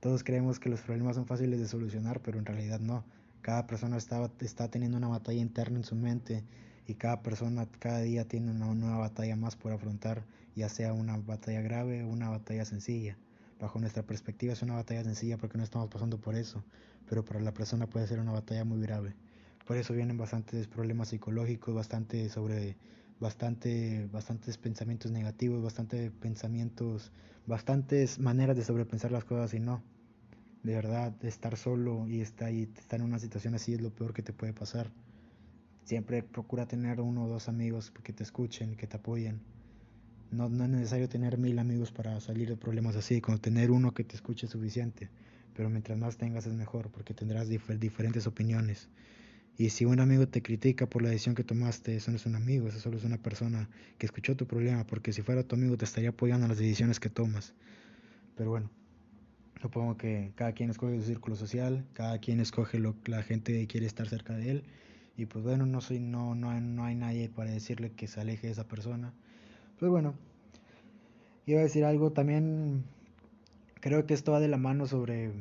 Todos 0.00 0.24
creemos 0.24 0.58
que 0.58 0.70
los 0.70 0.80
problemas 0.80 1.14
son 1.14 1.26
fáciles 1.26 1.60
de 1.60 1.68
solucionar, 1.68 2.20
pero 2.20 2.40
en 2.40 2.46
realidad 2.46 2.80
no. 2.80 3.04
Cada 3.40 3.68
persona 3.68 3.96
está, 3.96 4.28
está 4.40 4.72
teniendo 4.72 4.96
una 4.96 5.06
batalla 5.06 5.40
interna 5.40 5.78
en 5.78 5.84
su 5.84 5.94
mente 5.94 6.42
y 6.88 6.94
cada 6.94 7.22
persona 7.22 7.68
cada 7.78 8.00
día 8.00 8.26
tiene 8.26 8.50
una 8.50 8.74
nueva 8.74 8.98
batalla 8.98 9.36
más 9.36 9.54
por 9.54 9.70
afrontar, 9.70 10.24
ya 10.56 10.68
sea 10.68 10.92
una 10.92 11.16
batalla 11.16 11.60
grave 11.60 12.02
o 12.02 12.08
una 12.08 12.28
batalla 12.28 12.64
sencilla. 12.64 13.16
Bajo 13.64 13.78
nuestra 13.78 14.02
perspectiva 14.02 14.52
es 14.52 14.60
una 14.60 14.74
batalla 14.74 15.04
sencilla 15.04 15.38
porque 15.38 15.56
no 15.56 15.64
estamos 15.64 15.88
pasando 15.88 16.20
por 16.20 16.34
eso, 16.34 16.62
pero 17.08 17.24
para 17.24 17.40
la 17.40 17.54
persona 17.54 17.86
puede 17.86 18.06
ser 18.06 18.18
una 18.18 18.32
batalla 18.32 18.62
muy 18.62 18.78
grave. 18.82 19.14
Por 19.66 19.78
eso 19.78 19.94
vienen 19.94 20.18
bastantes 20.18 20.66
problemas 20.66 21.08
psicológicos, 21.08 21.74
bastante 21.74 22.28
sobre 22.28 22.76
bastante 23.20 24.06
bastantes 24.12 24.58
pensamientos 24.58 25.12
negativos, 25.12 25.62
bastantes 25.62 26.10
pensamientos, 26.10 27.10
bastantes 27.46 28.18
maneras 28.18 28.54
de 28.54 28.64
sobrepensar 28.64 29.12
las 29.12 29.24
cosas 29.24 29.54
y 29.54 29.60
no. 29.60 29.82
De 30.62 30.74
verdad, 30.74 31.14
estar 31.24 31.56
solo 31.56 32.06
y 32.06 32.20
estar, 32.20 32.52
y 32.52 32.64
estar 32.64 33.00
en 33.00 33.06
una 33.06 33.18
situación 33.18 33.54
así 33.54 33.72
es 33.72 33.80
lo 33.80 33.94
peor 33.94 34.12
que 34.12 34.22
te 34.22 34.34
puede 34.34 34.52
pasar. 34.52 34.90
Siempre 35.84 36.22
procura 36.22 36.66
tener 36.66 37.00
uno 37.00 37.24
o 37.24 37.28
dos 37.28 37.48
amigos 37.48 37.90
que 37.90 38.12
te 38.12 38.24
escuchen, 38.24 38.76
que 38.76 38.86
te 38.86 38.98
apoyen. 38.98 39.53
No, 40.30 40.48
no 40.48 40.64
es 40.64 40.70
necesario 40.70 41.08
tener 41.08 41.38
mil 41.38 41.58
amigos 41.58 41.92
para 41.92 42.20
salir 42.20 42.48
de 42.48 42.56
problemas 42.56 42.96
así, 42.96 43.20
con 43.20 43.38
tener 43.38 43.70
uno 43.70 43.94
que 43.94 44.04
te 44.04 44.16
escuche 44.16 44.46
es 44.46 44.52
suficiente. 44.52 45.08
Pero 45.56 45.70
mientras 45.70 45.96
más 45.98 46.16
tengas 46.16 46.46
es 46.46 46.54
mejor, 46.54 46.90
porque 46.90 47.14
tendrás 47.14 47.48
diferentes 47.48 48.26
opiniones. 48.26 48.88
Y 49.56 49.70
si 49.70 49.84
un 49.84 50.00
amigo 50.00 50.26
te 50.26 50.42
critica 50.42 50.86
por 50.86 51.02
la 51.02 51.10
decisión 51.10 51.36
que 51.36 51.44
tomaste, 51.44 51.94
eso 51.94 52.10
no 52.10 52.16
es 52.16 52.26
un 52.26 52.34
amigo, 52.34 52.66
eso 52.66 52.80
solo 52.80 52.96
es 52.96 53.04
una 53.04 53.18
persona 53.18 53.68
que 53.98 54.06
escuchó 54.06 54.36
tu 54.36 54.46
problema, 54.46 54.84
porque 54.84 55.12
si 55.12 55.22
fuera 55.22 55.44
tu 55.44 55.54
amigo 55.54 55.76
te 55.76 55.84
estaría 55.84 56.08
apoyando 56.10 56.46
en 56.46 56.48
las 56.48 56.58
decisiones 56.58 56.98
que 56.98 57.08
tomas. 57.08 57.54
Pero 58.36 58.50
bueno, 58.50 58.68
supongo 59.62 59.96
que 59.96 60.32
cada 60.34 60.52
quien 60.52 60.70
escoge 60.70 60.98
su 60.98 61.06
círculo 61.06 61.36
social, 61.36 61.86
cada 61.92 62.18
quien 62.18 62.40
escoge 62.40 62.80
lo 62.80 63.00
que 63.02 63.12
la 63.12 63.22
gente 63.22 63.64
quiere 63.68 63.86
estar 63.86 64.08
cerca 64.08 64.34
de 64.34 64.50
él. 64.50 64.64
Y 65.16 65.26
pues 65.26 65.44
bueno, 65.44 65.66
no, 65.66 65.80
soy, 65.80 66.00
no, 66.00 66.34
no, 66.34 66.60
no 66.60 66.84
hay 66.84 66.96
nadie 66.96 67.28
para 67.28 67.52
decirle 67.52 67.92
que 67.92 68.08
se 68.08 68.20
aleje 68.20 68.48
de 68.48 68.54
esa 68.54 68.66
persona. 68.66 69.14
Pues 69.78 69.90
bueno, 69.90 70.14
iba 71.46 71.60
a 71.60 71.64
decir 71.64 71.84
algo 71.84 72.12
también, 72.12 72.84
creo 73.80 74.06
que 74.06 74.14
esto 74.14 74.32
va 74.32 74.40
de 74.40 74.48
la 74.48 74.56
mano 74.56 74.86
sobre 74.86 75.32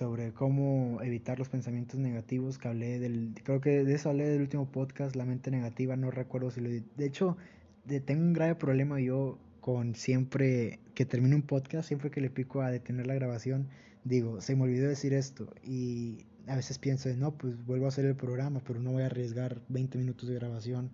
sobre 0.00 0.32
cómo 0.32 1.02
evitar 1.02 1.38
los 1.38 1.50
pensamientos 1.50 2.00
negativos 2.00 2.56
que 2.56 2.68
hablé 2.68 2.98
del 2.98 3.34
creo 3.44 3.60
que 3.60 3.84
de 3.84 3.92
eso 3.92 4.08
hablé 4.08 4.30
del 4.30 4.40
último 4.40 4.64
podcast 4.64 5.14
la 5.14 5.26
mente 5.26 5.50
negativa 5.50 5.94
no 5.94 6.10
recuerdo 6.10 6.50
si 6.50 6.62
lo 6.62 6.70
de 6.70 7.04
hecho 7.04 7.36
de, 7.84 8.00
tengo 8.00 8.22
un 8.22 8.32
grave 8.32 8.54
problema 8.54 8.98
yo 8.98 9.36
con 9.60 9.94
siempre 9.94 10.78
que 10.94 11.04
termino 11.04 11.36
un 11.36 11.42
podcast 11.42 11.86
siempre 11.86 12.10
que 12.10 12.22
le 12.22 12.30
pico 12.30 12.62
a 12.62 12.70
detener 12.70 13.06
la 13.06 13.14
grabación 13.14 13.68
digo 14.04 14.40
se 14.40 14.56
me 14.56 14.62
olvidó 14.62 14.88
decir 14.88 15.12
esto 15.12 15.52
y 15.62 16.24
a 16.46 16.56
veces 16.56 16.78
pienso 16.78 17.10
no 17.18 17.32
pues 17.32 17.62
vuelvo 17.66 17.84
a 17.84 17.88
hacer 17.88 18.06
el 18.06 18.16
programa 18.16 18.62
pero 18.66 18.80
no 18.80 18.92
voy 18.92 19.02
a 19.02 19.06
arriesgar 19.06 19.60
20 19.68 19.98
minutos 19.98 20.30
de 20.30 20.36
grabación 20.36 20.90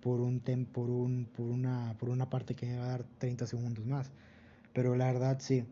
por 0.00 0.20
un 0.20 0.40
tem 0.40 0.64
por 0.64 0.90
un 0.90 1.26
por 1.36 1.46
una 1.46 1.94
por 1.98 2.08
una 2.10 2.30
parte 2.30 2.54
que 2.54 2.66
me 2.66 2.78
va 2.78 2.84
a 2.86 2.88
dar 2.88 3.04
30 3.18 3.46
segundos 3.46 3.84
más 3.86 4.10
pero 4.72 4.94
la 4.96 5.06
verdad 5.06 5.38
sí 5.40 5.64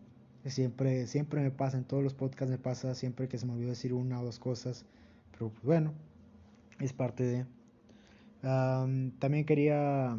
Siempre, 0.51 1.07
siempre 1.07 1.41
me 1.41 1.51
pasa, 1.51 1.79
en 1.79 1.85
todos 1.85 2.03
los 2.03 2.13
podcasts 2.13 2.51
me 2.51 2.59
pasa, 2.59 2.95
siempre 2.95 3.29
que 3.29 3.39
se 3.39 3.47
me 3.47 3.55
olvidó 3.55 3.71
decir 3.71 3.95
una 3.95 4.21
o 4.21 4.25
dos 4.25 4.39
cosas. 4.39 4.85
Pero 5.33 5.49
pues, 5.49 5.65
bueno, 5.65 5.95
es 6.81 6.93
parte 6.93 7.25
de... 7.25 7.47
también 8.43 9.45
quería... 9.47 10.17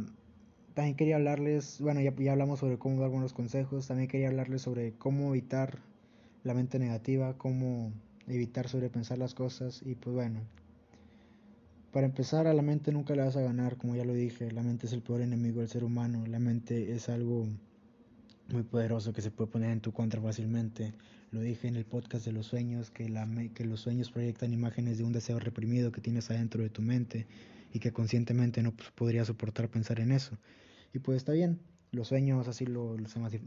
También 0.74 0.98
quería 0.98 1.16
hablarles, 1.16 1.80
bueno, 1.80 2.02
ya, 2.02 2.14
ya 2.18 2.34
hablamos 2.34 2.60
sobre 2.60 2.78
cómo 2.78 3.00
dar 3.00 3.10
buenos 3.10 3.32
consejos, 3.32 3.88
también 3.88 4.10
quería 4.10 4.28
hablarles 4.28 4.62
sobre 4.62 4.92
cómo 4.92 5.30
evitar 5.30 5.80
la 6.44 6.54
mente 6.54 6.80
negativa, 6.80 7.38
cómo 7.38 7.94
evitar 8.28 8.68
sobrepensar 8.68 9.18
las 9.18 9.34
cosas 9.34 9.82
y 9.86 9.96
pues 9.96 10.14
bueno, 10.14 10.42
para 11.96 12.08
empezar 12.08 12.46
a 12.46 12.54
la 12.54 12.62
mente 12.62 12.92
nunca 12.92 13.16
le 13.16 13.22
vas 13.22 13.38
a 13.38 13.42
ganar, 13.42 13.78
como 13.78 13.96
ya 13.96 14.04
lo 14.04 14.14
dije, 14.14 14.52
la 14.52 14.62
mente 14.62 14.86
es 14.86 14.92
el 14.92 15.02
peor 15.02 15.22
enemigo 15.22 15.62
del 15.62 15.70
ser 15.70 15.86
humano, 15.86 16.26
la 16.28 16.40
mente 16.40 16.92
es 16.92 17.08
algo 17.08 17.48
muy 18.50 18.64
poderoso 18.64 19.14
que 19.14 19.22
se 19.22 19.32
puede 19.32 19.50
poner 19.50 19.72
en 19.72 19.80
tu 19.80 19.94
contra 19.94 20.20
fácilmente. 20.20 20.94
Lo 21.32 21.40
dije 21.40 21.70
en 21.70 21.78
el 21.78 21.86
podcast 21.86 22.26
de 22.26 22.34
los 22.34 22.48
sueños, 22.48 22.92
que, 22.92 23.08
la, 23.08 23.26
que 23.54 23.64
los 23.64 23.80
sueños 23.80 24.12
proyectan 24.12 24.52
imágenes 24.52 24.98
de 24.98 25.06
un 25.06 25.14
deseo 25.14 25.40
reprimido 25.40 25.94
que 25.94 26.02
tienes 26.02 26.30
adentro 26.30 26.64
de 26.64 26.70
tu 26.70 26.82
mente 26.82 27.28
y 27.72 27.80
que 27.80 27.94
conscientemente 27.94 28.62
no 28.62 28.74
pues, 28.76 28.92
podría 28.92 29.24
soportar 29.24 29.70
pensar 29.70 30.02
en 30.02 30.12
eso. 30.12 30.38
Y 30.94 31.00
pues 31.00 31.16
está 31.16 31.32
bien, 31.32 31.62
los 31.92 32.10
sueños 32.10 32.50
así 32.50 32.66
lo, 32.66 32.98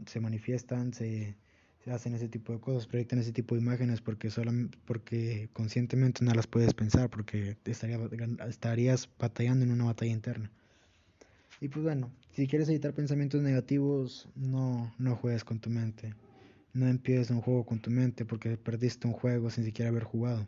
se, 0.07 0.19
manifiestan, 0.21 0.95
se, 0.95 1.35
hacen 1.87 2.13
ese 2.13 2.27
tipo 2.27 2.53
de 2.53 2.59
cosas, 2.59 2.87
proyectan 2.87 3.19
ese 3.19 3.31
tipo 3.31 3.55
de 3.55 3.61
imágenes 3.61 4.01
porque, 4.01 4.29
porque 4.85 5.49
conscientemente 5.53 6.23
no 6.23 6.33
las 6.33 6.47
puedes 6.47 6.73
pensar, 6.73 7.09
porque 7.09 7.57
estaría, 7.65 7.99
estarías 8.47 9.09
batallando 9.17 9.65
en 9.65 9.71
una 9.71 9.85
batalla 9.85 10.11
interna. 10.11 10.51
Y 11.61 11.67
pues 11.67 11.83
bueno, 11.83 12.11
si 12.33 12.47
quieres 12.47 12.69
evitar 12.69 12.93
pensamientos 12.93 13.41
negativos, 13.41 14.29
no, 14.35 14.93
no 14.97 15.15
juegues 15.15 15.43
con 15.43 15.59
tu 15.59 15.69
mente. 15.69 16.13
No 16.73 16.87
empieces 16.87 17.31
un 17.31 17.41
juego 17.41 17.65
con 17.65 17.79
tu 17.79 17.89
mente 17.89 18.25
porque 18.25 18.55
perdiste 18.57 19.07
un 19.07 19.13
juego 19.13 19.49
sin 19.49 19.65
siquiera 19.65 19.89
haber 19.89 20.03
jugado. 20.03 20.47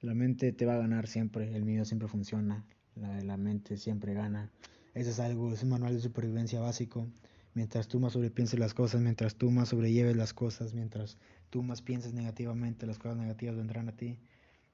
La 0.00 0.14
mente 0.14 0.52
te 0.52 0.66
va 0.66 0.74
a 0.74 0.78
ganar 0.78 1.06
siempre, 1.06 1.54
el 1.56 1.64
miedo 1.64 1.84
siempre 1.84 2.08
funciona, 2.08 2.64
la, 2.94 3.20
la 3.22 3.36
mente 3.36 3.76
siempre 3.76 4.14
gana. 4.14 4.50
Ese 4.94 5.10
es 5.10 5.20
algo, 5.20 5.52
es 5.52 5.62
un 5.62 5.70
manual 5.70 5.94
de 5.94 6.00
supervivencia 6.00 6.60
básico. 6.60 7.08
Mientras 7.58 7.88
tú 7.88 7.98
más 7.98 8.12
sobrepienses 8.12 8.56
las 8.60 8.72
cosas, 8.72 9.00
mientras 9.00 9.34
tú 9.34 9.50
más 9.50 9.70
sobrelleves 9.70 10.14
las 10.14 10.32
cosas, 10.32 10.74
mientras 10.74 11.18
tú 11.50 11.64
más 11.64 11.82
pienses 11.82 12.12
negativamente, 12.14 12.86
las 12.86 13.00
cosas 13.00 13.16
negativas 13.18 13.56
vendrán 13.56 13.88
a 13.88 13.96
ti. 13.96 14.16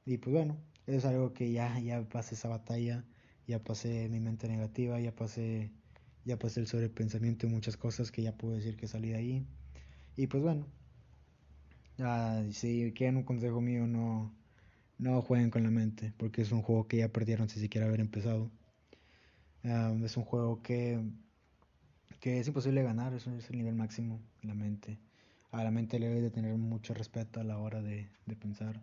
Y 0.05 0.19
pues 0.19 0.35
bueno, 0.35 0.59
eso 0.87 0.99
es 0.99 1.05
algo 1.07 1.33
que 1.33 1.51
ya, 1.51 1.79
ya 1.81 2.07
pasé 2.07 2.35
esa 2.35 2.49
batalla, 2.49 3.03
ya 3.49 3.65
pasé 3.65 4.11
mi 4.11 4.21
mente 4.21 4.49
negativa, 4.49 5.01
ya 5.01 5.17
pasé, 5.17 5.71
ya 6.27 6.39
pasé 6.39 6.61
el 6.61 6.67
sobrepensamiento 6.67 7.47
y 7.47 7.49
muchas 7.49 7.79
cosas 7.79 8.13
que 8.13 8.21
ya 8.21 8.37
puedo 8.37 8.55
decir 8.55 8.77
que 8.77 8.87
salí 8.87 9.09
de 9.09 9.17
ahí. 9.17 9.47
Y 10.15 10.27
pues 10.27 10.43
bueno, 10.43 10.67
si 12.53 12.93
quieren 12.93 13.17
un 13.17 13.25
consejo 13.25 13.63
mío, 13.63 13.87
no, 13.87 14.31
no 14.99 15.23
jueguen 15.23 15.49
con 15.49 15.63
la 15.63 15.71
mente, 15.71 16.13
porque 16.19 16.43
es 16.43 16.53
un 16.53 16.61
juego 16.61 16.87
que 16.87 16.99
ya 16.99 17.09
perdieron 17.09 17.49
sin 17.49 17.63
siquiera 17.63 17.87
haber 17.87 18.01
empezado. 18.01 18.51
es 19.63 20.17
un 20.19 20.25
juego 20.25 20.63
que, 20.63 21.01
que 22.25 22.41
es 22.41 22.49
imposible 22.49 22.83
ganar, 22.83 23.13
es, 23.13 23.27
el 23.27 23.59
nivel 23.59 23.75
máximo, 23.75 24.19
la 24.41 24.55
mente. 24.55 24.97
A 25.53 25.63
la 25.63 25.71
mente 25.71 25.99
le 25.99 26.09
debe 26.09 26.23
de 26.23 26.31
tener 26.31 26.57
mucho 26.57 26.95
respeto 26.95 27.39
a 27.39 27.45
la 27.45 27.59
hora 27.59 27.83
de, 27.83 28.09
de 28.25 28.35
pensar. 28.35 28.83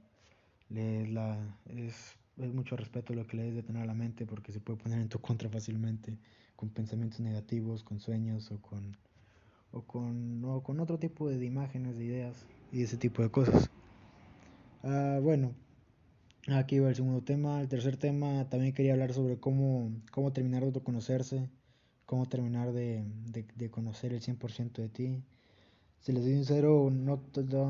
Le, 0.69 1.07
la, 1.07 1.39
es, 1.65 2.17
es 2.38 2.53
mucho 2.53 2.75
respeto 2.75 3.15
lo 3.15 3.25
que 3.25 3.38
le 3.38 3.41
debes 3.41 3.55
de 3.55 3.63
tener 3.63 3.81
a 3.81 3.88
la 3.88 3.95
mente 3.95 4.27
porque 4.27 4.51
se 4.51 4.60
puede 4.60 4.77
poner 4.77 5.01
en 5.01 5.10
tu 5.10 5.17
contra 5.19 5.50
fácilmente 5.50 6.19
con 6.55 6.69
pensamientos 6.69 7.19
negativos, 7.19 7.83
con 7.83 8.00
sueños 8.00 8.51
o 8.51 8.62
con 8.62 8.95
o 9.71 9.81
con, 9.81 10.45
o 10.45 10.62
con 10.62 10.79
otro 10.79 11.00
tipo 11.00 11.27
de 11.27 11.43
imágenes, 11.43 11.98
de 11.98 12.05
ideas 12.05 12.45
y 12.71 12.83
ese 12.83 12.98
tipo 12.98 13.24
de 13.24 13.31
cosas. 13.31 13.71
Ah, 14.83 15.17
bueno, 15.19 15.55
aquí 16.48 16.77
va 16.77 16.89
el 16.89 16.95
segundo 16.95 17.24
tema. 17.24 17.60
El 17.60 17.69
tercer 17.69 17.98
tema 17.98 18.48
también 18.50 18.75
quería 18.75 18.93
hablar 18.93 19.13
sobre 19.13 19.39
cómo, 19.39 19.91
cómo 20.12 20.31
terminar 20.31 20.62
de 20.62 20.67
autoconocerse, 20.67 21.50
cómo 22.12 22.25
terminar 22.25 22.74
de, 22.74 23.06
de, 23.56 23.70
conocer 23.70 24.12
el 24.12 24.20
100% 24.20 24.74
de 24.82 24.89
ti. 24.89 25.24
Si 26.01 26.12
les 26.12 26.24
soy 26.24 26.34
sincero, 26.34 26.89
no, 26.91 27.24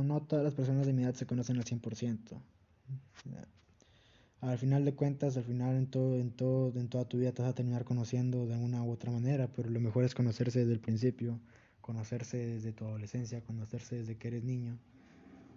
no 0.03 0.21
todas 0.23 0.43
las 0.43 0.55
personas 0.55 0.87
de 0.87 0.93
mi 0.93 1.03
edad 1.03 1.13
se 1.13 1.27
conocen 1.27 1.57
al 1.57 1.63
100%. 1.63 2.17
Al 4.39 4.57
final 4.57 4.83
de 4.83 4.95
cuentas, 4.95 5.37
al 5.37 5.43
final 5.43 5.75
en 5.75 5.85
todo, 5.85 6.17
en 6.17 6.31
todo, 6.31 6.73
en 6.79 6.89
toda 6.89 7.05
tu 7.05 7.19
vida 7.19 7.33
te 7.33 7.43
vas 7.43 7.51
a 7.51 7.53
terminar 7.53 7.83
conociendo 7.83 8.47
de 8.47 8.57
una 8.57 8.81
u 8.81 8.89
otra 8.89 9.11
manera, 9.11 9.47
pero 9.47 9.69
lo 9.69 9.79
mejor 9.79 10.05
es 10.05 10.15
conocerse 10.15 10.61
desde 10.61 10.73
el 10.73 10.79
principio 10.79 11.39
conocerse 11.81 12.37
desde 12.37 12.71
tu 12.71 12.85
adolescencia, 12.85 13.41
conocerse 13.41 13.97
desde 13.97 14.15
que 14.15 14.29
eres 14.29 14.43
niño. 14.43 14.79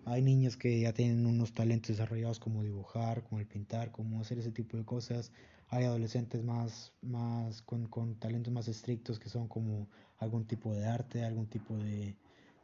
Hay 0.06 0.20
niños 0.22 0.56
que 0.56 0.80
ya 0.80 0.92
tienen 0.92 1.26
unos 1.26 1.52
talentos 1.54 1.88
desarrollados 1.88 2.38
como 2.38 2.62
dibujar, 2.62 3.22
como 3.22 3.40
el 3.40 3.46
pintar, 3.46 3.90
como 3.90 4.20
hacer 4.20 4.38
ese 4.38 4.50
tipo 4.50 4.76
de 4.76 4.84
cosas. 4.84 5.32
Hay 5.68 5.84
adolescentes 5.84 6.42
más, 6.44 6.92
más 7.00 7.62
con, 7.62 7.86
con 7.86 8.14
talentos 8.16 8.52
más 8.52 8.68
estrictos 8.68 9.18
que 9.18 9.30
son 9.30 9.48
como 9.48 9.88
algún 10.18 10.46
tipo 10.46 10.74
de 10.74 10.86
arte, 10.86 11.24
algún 11.24 11.46
tipo 11.46 11.76
de, 11.78 12.16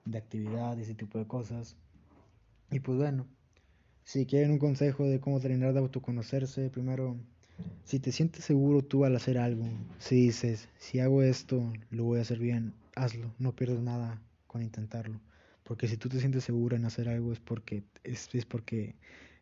de 0.05 0.19
actividad, 0.19 0.79
ese 0.79 0.95
tipo 0.95 1.19
de 1.19 1.27
cosas. 1.27 1.77
Y 2.71 2.81
pues 2.81 2.99
bueno, 2.99 3.27
si 4.05 4.27
quieren 4.27 4.51
un 4.51 4.59
consejo 4.59 5.05
de 5.05 5.21
cómo 5.21 5.41
terminar 5.41 5.73
de 5.73 5.81
autoconocerse, 5.81 6.69
primero, 6.69 7.17
si 7.85 8.01
te 8.01 8.13
sientes 8.13 8.45
seguro 8.45 8.83
tú 8.83 9.05
al 9.05 9.17
hacer 9.17 9.39
algo, 9.39 9.65
si 9.99 10.17
dices, 10.27 10.69
si 10.79 11.01
hago 11.01 11.23
esto, 11.23 11.73
lo 11.91 12.05
voy 12.05 12.19
a 12.19 12.23
hacer 12.23 12.39
bien, 12.39 12.75
hazlo, 12.97 13.33
no 13.39 13.57
pierdas 13.57 13.81
nada 13.81 14.21
con 14.47 14.63
intentarlo. 14.63 15.21
Porque 15.71 15.87
si 15.87 15.97
tú 15.97 16.09
te 16.09 16.19
sientes 16.19 16.43
seguro 16.43 16.75
en 16.75 16.85
hacer 16.85 17.09
algo 17.09 17.33
es 17.33 17.39
porque 17.39 17.85
es, 18.03 18.29
es 18.35 18.45
porque 18.45 18.97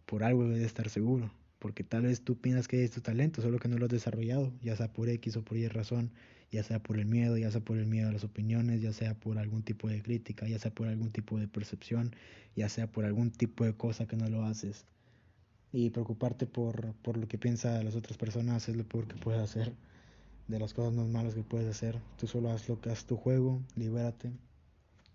por 0.04 0.22
algo 0.22 0.44
debes 0.44 0.66
estar 0.66 0.90
seguro. 0.90 1.32
Porque 1.58 1.84
tal 1.84 2.02
vez 2.02 2.20
tú 2.20 2.38
piensas 2.38 2.68
que 2.68 2.84
es 2.84 2.90
tu 2.90 3.00
talento, 3.00 3.40
solo 3.40 3.58
que 3.58 3.66
no 3.66 3.78
lo 3.78 3.86
has 3.86 3.90
desarrollado, 3.90 4.52
ya 4.60 4.76
sea 4.76 4.92
por 4.92 5.08
X 5.08 5.38
o 5.38 5.42
por 5.42 5.56
Y 5.56 5.66
razón, 5.68 6.12
ya 6.52 6.62
sea 6.62 6.82
por 6.82 6.98
el 6.98 7.06
miedo, 7.06 7.38
ya 7.38 7.50
sea 7.50 7.62
por 7.62 7.78
el 7.78 7.86
miedo 7.86 8.10
a 8.10 8.12
las 8.12 8.24
opiniones, 8.24 8.82
ya 8.82 8.92
sea 8.92 9.14
por 9.14 9.38
algún 9.38 9.62
tipo 9.62 9.88
de 9.88 10.02
crítica, 10.02 10.46
ya 10.46 10.58
sea 10.58 10.70
por 10.70 10.88
algún 10.88 11.10
tipo 11.12 11.38
de 11.38 11.48
percepción, 11.48 12.14
ya 12.54 12.68
sea 12.68 12.92
por 12.92 13.06
algún 13.06 13.30
tipo 13.30 13.64
de 13.64 13.72
cosa 13.72 14.06
que 14.06 14.18
no 14.18 14.28
lo 14.28 14.44
haces. 14.44 14.84
Y 15.72 15.88
preocuparte 15.88 16.46
por, 16.46 16.92
por 16.96 17.16
lo 17.16 17.26
que 17.26 17.38
piensan 17.38 17.82
las 17.86 17.96
otras 17.96 18.18
personas 18.18 18.68
es 18.68 18.76
lo 18.76 18.84
peor 18.84 19.08
que 19.08 19.16
puedes 19.16 19.40
hacer 19.40 19.72
de 20.46 20.58
las 20.58 20.74
cosas 20.74 20.92
más 20.92 21.08
malas 21.08 21.34
que 21.34 21.42
puedes 21.42 21.68
hacer. 21.68 22.02
Tú 22.18 22.26
solo 22.26 22.50
haz 22.50 22.68
lo 22.68 22.78
que 22.82 22.90
haz 22.90 23.06
tu 23.06 23.16
juego, 23.16 23.62
libérate. 23.76 24.30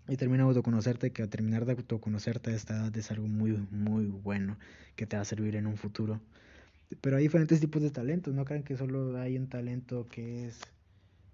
Y 0.08 0.16
termina 0.16 0.44
autoconocerte, 0.44 1.12
que 1.12 1.22
a 1.22 1.30
terminar 1.30 1.64
de 1.64 1.72
autoconocerte 1.72 2.50
a 2.50 2.54
esta 2.54 2.74
edad 2.74 2.96
es 2.96 3.10
algo 3.10 3.26
muy, 3.26 3.52
muy 3.70 4.06
bueno 4.06 4.58
que 4.96 5.06
te 5.06 5.16
va 5.16 5.22
a 5.22 5.24
servir 5.24 5.56
en 5.56 5.66
un 5.66 5.76
futuro. 5.76 6.20
Pero 7.00 7.16
hay 7.16 7.24
diferentes 7.24 7.60
tipos 7.60 7.82
de 7.82 7.90
talentos, 7.90 8.34
no 8.34 8.44
crean 8.44 8.62
que 8.62 8.76
solo 8.76 9.18
hay 9.18 9.36
un 9.38 9.48
talento 9.48 10.06
que 10.08 10.46
es 10.46 10.60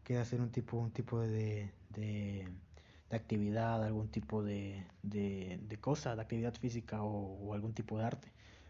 que 0.04 0.18
hacer 0.18 0.40
un 0.40 0.50
tipo, 0.50 0.78
un 0.78 0.90
tipo 0.92 1.20
de, 1.20 1.70
de, 1.90 2.48
de 3.10 3.16
actividad, 3.16 3.84
algún 3.84 4.08
tipo 4.08 4.42
de, 4.42 4.84
de, 5.02 5.60
de, 5.68 5.76
cosa, 5.78 6.14
de 6.14 6.22
actividad 6.22 6.54
física 6.54 7.02
o, 7.02 7.54
algún 7.54 7.74
tipo 7.74 7.98
de 7.98 8.04
arte. 8.04 8.28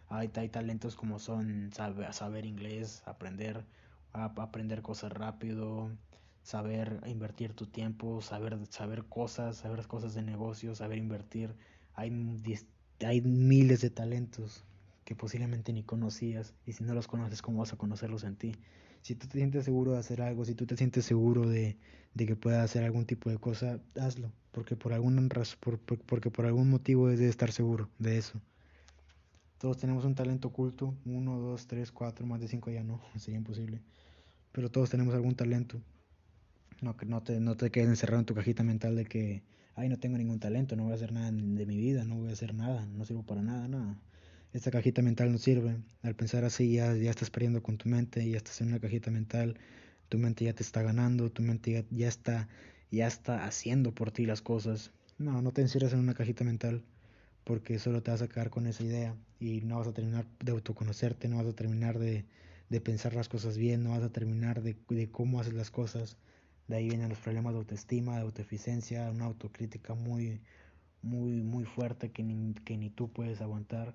Hay, 0.08 0.30
hay 0.34 0.48
talentos 0.48 0.96
como 0.96 1.18
son 1.18 1.70
saber, 1.72 2.44
inglés, 2.46 3.02
aprender 3.06 3.64
aprender 4.12 4.82
cosas 4.82 5.12
rápido, 5.12 5.90
saber 6.42 7.00
invertir 7.06 7.52
tu 7.54 7.66
tiempo, 7.66 8.20
saber, 8.20 8.58
saber 8.68 9.04
cosas, 9.04 9.56
saber 9.56 9.86
cosas 9.86 10.14
de 10.14 10.22
negocio, 10.22 10.74
saber 10.74 10.98
invertir. 10.98 11.54
Hay, 11.94 12.12
hay 13.04 13.20
miles 13.22 13.80
de 13.80 13.90
talentos 13.90 14.64
que 15.04 15.14
posiblemente 15.14 15.72
ni 15.72 15.82
conocías 15.82 16.54
y 16.66 16.72
si 16.72 16.84
no 16.84 16.94
los 16.94 17.06
conoces, 17.08 17.42
¿cómo 17.42 17.58
vas 17.58 17.72
a 17.72 17.76
conocerlos 17.76 18.24
en 18.24 18.36
ti? 18.36 18.52
Si 19.02 19.14
tú 19.14 19.26
te 19.26 19.38
sientes 19.38 19.64
seguro 19.64 19.92
de 19.92 19.98
hacer 19.98 20.22
algo, 20.22 20.44
si 20.44 20.54
tú 20.54 20.66
te 20.66 20.76
sientes 20.76 21.04
seguro 21.04 21.48
de, 21.48 21.78
de 22.14 22.26
que 22.26 22.36
puedas 22.36 22.64
hacer 22.64 22.84
algún 22.84 23.06
tipo 23.06 23.30
de 23.30 23.38
cosa, 23.38 23.80
hazlo, 23.98 24.30
porque 24.52 24.76
por, 24.76 24.92
algún, 24.92 25.28
por, 25.60 25.78
porque 25.78 26.30
por 26.30 26.46
algún 26.46 26.68
motivo 26.68 27.06
debes 27.06 27.20
de 27.20 27.28
estar 27.28 27.50
seguro 27.50 27.88
de 27.98 28.18
eso. 28.18 28.40
Todos 29.58 29.78
tenemos 29.78 30.04
un 30.04 30.14
talento 30.14 30.48
oculto, 30.48 30.94
uno, 31.04 31.38
dos, 31.38 31.66
tres, 31.66 31.92
cuatro, 31.92 32.26
más 32.26 32.40
de 32.40 32.48
cinco 32.48 32.70
ya 32.70 32.82
no, 32.82 33.00
sería 33.16 33.38
imposible 33.38 33.82
pero 34.52 34.70
todos 34.70 34.90
tenemos 34.90 35.14
algún 35.14 35.34
talento. 35.34 35.80
No, 36.80 36.96
no, 37.06 37.22
te, 37.22 37.40
no 37.40 37.56
te 37.56 37.70
quedes 37.70 37.88
encerrado 37.88 38.20
en 38.20 38.26
tu 38.26 38.34
cajita 38.34 38.62
mental 38.62 38.96
de 38.96 39.04
que, 39.04 39.42
ay, 39.74 39.88
no 39.88 39.98
tengo 39.98 40.16
ningún 40.18 40.40
talento, 40.40 40.76
no 40.76 40.84
voy 40.84 40.92
a 40.92 40.94
hacer 40.96 41.12
nada 41.12 41.30
de 41.30 41.66
mi 41.66 41.76
vida, 41.76 42.04
no 42.04 42.16
voy 42.16 42.30
a 42.30 42.32
hacer 42.32 42.54
nada, 42.54 42.86
no 42.86 43.04
sirvo 43.04 43.22
para 43.24 43.42
nada, 43.42 43.68
nada. 43.68 44.00
Esta 44.52 44.70
cajita 44.70 45.02
mental 45.02 45.30
no 45.32 45.38
sirve. 45.38 45.76
Al 46.02 46.16
pensar 46.16 46.44
así 46.44 46.72
ya, 46.72 46.94
ya 46.96 47.10
estás 47.10 47.30
perdiendo 47.30 47.62
con 47.62 47.76
tu 47.78 47.88
mente, 47.88 48.28
ya 48.28 48.36
estás 48.38 48.60
en 48.60 48.68
una 48.68 48.80
cajita 48.80 49.10
mental, 49.10 49.58
tu 50.08 50.18
mente 50.18 50.44
ya 50.44 50.54
te 50.54 50.62
está 50.62 50.82
ganando, 50.82 51.30
tu 51.30 51.42
mente 51.42 51.86
ya, 51.90 52.08
está, 52.08 52.48
ya 52.90 53.06
está 53.06 53.44
haciendo 53.46 53.94
por 53.94 54.10
ti 54.10 54.26
las 54.26 54.42
cosas. 54.42 54.92
No, 55.18 55.42
no 55.42 55.52
te 55.52 55.62
encierres 55.62 55.92
en 55.92 56.00
una 56.00 56.14
cajita 56.14 56.44
mental 56.44 56.82
porque 57.44 57.78
solo 57.78 58.02
te 58.02 58.10
vas 58.10 58.22
a 58.22 58.28
quedar 58.28 58.50
con 58.50 58.66
esa 58.66 58.82
idea 58.84 59.16
y 59.40 59.60
no 59.62 59.78
vas 59.78 59.88
a 59.88 59.92
terminar 59.92 60.26
de 60.44 60.52
autoconocerte, 60.52 61.28
no 61.28 61.36
vas 61.36 61.46
a 61.46 61.52
terminar 61.54 61.98
de, 61.98 62.24
de 62.68 62.80
pensar 62.80 63.14
las 63.14 63.28
cosas 63.28 63.56
bien, 63.58 63.82
no 63.82 63.90
vas 63.90 64.02
a 64.02 64.10
terminar 64.12 64.62
de, 64.62 64.76
de 64.88 65.10
cómo 65.10 65.40
haces 65.40 65.54
las 65.54 65.70
cosas. 65.70 66.16
De 66.70 66.76
ahí 66.76 66.88
vienen 66.88 67.08
los 67.08 67.18
problemas 67.18 67.52
de 67.52 67.58
autoestima, 67.58 68.14
de 68.14 68.22
autoeficiencia, 68.22 69.10
una 69.10 69.24
autocrítica 69.24 69.94
muy, 69.94 70.40
muy, 71.02 71.42
muy 71.42 71.64
fuerte 71.64 72.12
que 72.12 72.22
ni, 72.22 72.54
que 72.54 72.76
ni 72.76 72.90
tú 72.90 73.10
puedes 73.10 73.40
aguantar. 73.40 73.92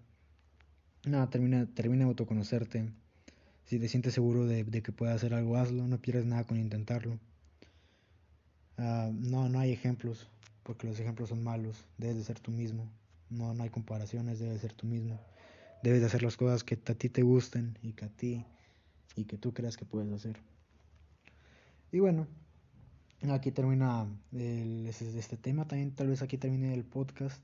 No, 1.05 1.29
termina, 1.29 1.67
termina 1.73 2.03
de 2.03 2.09
autoconocerte. 2.09 2.91
Si 3.63 3.79
te 3.79 3.87
sientes 3.87 4.13
seguro 4.13 4.45
de, 4.45 4.65
de 4.65 4.83
que 4.83 4.91
puedes 4.91 5.15
hacer 5.15 5.33
algo, 5.33 5.55
hazlo. 5.55 5.87
No 5.87 6.01
pierdes 6.01 6.25
nada 6.25 6.43
con 6.43 6.59
intentarlo. 6.59 7.17
Uh, 8.77 9.09
no, 9.13 9.47
no 9.47 9.59
hay 9.59 9.71
ejemplos, 9.71 10.27
porque 10.63 10.85
los 10.85 10.99
ejemplos 10.99 11.29
son 11.29 11.41
malos. 11.45 11.85
Debes 11.97 12.17
de 12.17 12.23
ser 12.25 12.41
tú 12.41 12.51
mismo. 12.51 12.91
No, 13.29 13.53
no 13.53 13.63
hay 13.63 13.69
comparaciones, 13.69 14.39
debes 14.39 14.55
de 14.55 14.67
ser 14.67 14.73
tú 14.73 14.85
mismo. 14.85 15.17
Debes 15.81 16.01
de 16.01 16.07
hacer 16.07 16.23
las 16.23 16.35
cosas 16.35 16.65
que 16.65 16.75
a 16.75 16.93
ti 16.93 17.07
te 17.07 17.21
gusten 17.21 17.77
y 17.81 17.93
que 17.93 18.03
a 18.03 18.09
ti 18.09 18.45
y 19.15 19.23
que 19.23 19.37
tú 19.37 19.53
creas 19.53 19.77
que 19.77 19.85
puedes 19.85 20.11
hacer. 20.11 20.35
Y 21.93 21.99
bueno, 21.99 22.27
aquí 23.31 23.51
termina 23.51 24.07
el, 24.33 24.87
este 24.87 25.37
tema, 25.37 25.67
también 25.67 25.91
tal 25.91 26.07
vez 26.07 26.21
aquí 26.21 26.37
termine 26.37 26.73
el 26.73 26.83
podcast. 26.83 27.43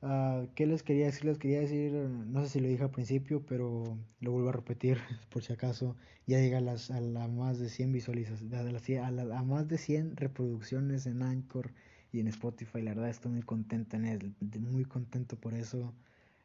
Uh, 0.00 0.46
¿Qué 0.54 0.66
les 0.66 0.84
quería 0.84 1.06
decir? 1.06 1.24
Les 1.24 1.38
quería 1.38 1.60
decir, 1.60 1.92
no 1.92 2.42
sé 2.42 2.48
si 2.48 2.60
lo 2.60 2.68
dije 2.68 2.84
al 2.84 2.90
principio, 2.90 3.44
pero 3.44 3.98
lo 4.20 4.32
vuelvo 4.32 4.50
a 4.50 4.52
repetir 4.52 4.98
por 5.30 5.42
si 5.42 5.52
acaso. 5.52 5.96
Ya 6.26 6.38
llega 6.38 6.58
a, 6.58 6.60
las, 6.60 6.90
a 6.90 7.00
la 7.00 7.26
más 7.26 7.58
de 7.58 7.68
100 7.68 7.92
visualizaciones, 7.92 8.52
a, 9.00 9.38
a, 9.38 9.42
más 9.42 9.68
de 9.68 9.78
100 9.78 10.16
reproducciones 10.16 11.06
en 11.06 11.22
Anchor 11.22 11.72
y 12.12 12.20
en 12.20 12.28
Spotify. 12.28 12.82
La 12.82 12.94
verdad 12.94 13.10
estoy 13.10 13.32
muy 13.32 13.42
contento 13.42 13.96
en 13.96 14.04
él, 14.04 14.34
muy 14.60 14.84
contento 14.84 15.36
por 15.36 15.54
eso. 15.54 15.92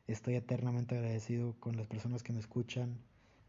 Estoy 0.08 0.36
eternamente 0.36 0.96
agradecido 0.96 1.56
con 1.60 1.78
las 1.78 1.88
personas 1.88 2.24
que 2.24 2.34
me 2.34 2.40
escuchan, 2.40 2.98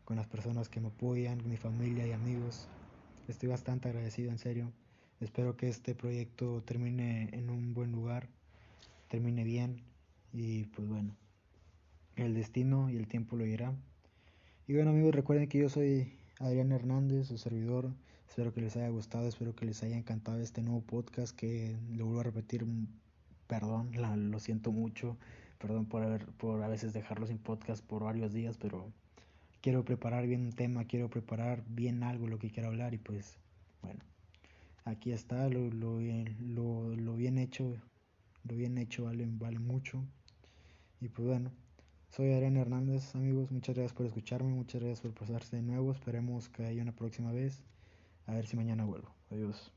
con 0.05 0.17
las 0.17 0.27
personas 0.27 0.69
que 0.69 0.81
me 0.81 0.89
apoyan, 0.89 1.49
mi 1.49 1.57
familia 1.57 2.07
y 2.07 2.13
amigos. 2.13 2.69
Estoy 3.27 3.49
bastante 3.49 3.89
agradecido, 3.89 4.31
en 4.31 4.39
serio. 4.39 4.73
Espero 5.25 5.57
que 5.57 5.69
este 5.69 5.95
proyecto 5.95 6.63
termine 6.67 7.31
en 7.33 7.49
un 7.49 7.73
buen 7.73 7.91
lugar, 7.93 8.29
termine 9.09 9.43
bien 9.43 9.81
y 10.35 10.65
pues 10.65 10.87
bueno, 10.87 11.17
el 12.17 12.35
destino 12.35 12.91
y 12.91 12.97
el 12.97 13.09
tiempo 13.09 13.35
lo 13.35 13.45
dirá. 13.45 13.73
Y 14.69 14.75
bueno 14.75 14.91
amigos, 14.91 15.15
recuerden 15.15 15.49
que 15.49 15.59
yo 15.59 15.71
soy 15.71 16.13
Adrián 16.41 16.73
Hernández, 16.73 17.29
su 17.29 17.39
servidor. 17.39 17.91
Espero 18.29 18.53
que 18.53 18.61
les 18.61 18.77
haya 18.77 18.91
gustado, 18.91 19.27
espero 19.27 19.57
que 19.57 19.65
les 19.65 19.83
haya 19.83 19.97
encantado 19.97 20.41
este 20.41 20.61
nuevo 20.61 20.83
podcast 20.83 21.35
que 21.35 21.75
lo 21.97 22.05
vuelvo 22.05 22.21
a 22.21 22.25
repetir, 22.25 22.67
perdón, 23.47 23.93
lo 24.31 24.39
siento 24.41 24.73
mucho, 24.73 25.17
perdón 25.59 25.87
por, 25.87 26.03
haber, 26.03 26.27
por 26.27 26.63
a 26.63 26.69
veces 26.69 26.93
dejarlo 26.93 27.27
sin 27.27 27.39
podcast 27.39 27.83
por 27.83 28.05
varios 28.05 28.35
días, 28.35 28.59
pero 28.59 28.93
quiero 29.63 29.87
preparar 29.87 30.27
bien 30.27 30.43
un 30.43 30.53
tema, 30.53 30.85
quiero 30.85 31.09
preparar 31.09 31.65
bien 31.67 32.03
algo 32.03 32.29
lo 32.29 32.39
que 32.39 32.51
quiero 32.51 32.69
hablar 32.69 32.93
y 32.93 32.99
pues 32.99 33.39
bueno, 33.81 34.01
aquí 34.85 35.13
está, 35.13 35.49
lo, 35.49 35.71
lo, 35.71 36.01
lo, 36.01 36.97
lo 36.97 37.17
bien 37.17 37.39
hecho, 37.39 37.77
lo 38.45 38.55
bien 38.57 38.79
hecho 38.79 39.05
vale, 39.05 39.27
vale 39.29 39.59
mucho. 39.59 40.05
Y 41.01 41.09
pues 41.09 41.27
bueno, 41.29 41.53
soy 42.11 42.33
Adrián 42.33 42.57
Hernández, 42.57 43.15
amigos. 43.15 43.51
Muchas 43.51 43.75
gracias 43.75 43.93
por 43.93 44.07
escucharme, 44.07 44.53
muchas 44.53 44.81
gracias 44.81 45.01
por 45.01 45.15
pasarse 45.15 45.57
de 45.57 45.63
nuevo. 45.63 45.93
Esperemos 45.93 46.49
que 46.49 46.65
haya 46.65 46.83
una 46.83 46.97
próxima 46.97 47.33
vez. 47.33 47.63
A 48.27 48.35
ver 48.35 48.47
si 48.47 48.57
mañana 48.57 48.85
vuelvo. 48.85 49.15
Adiós. 49.31 49.75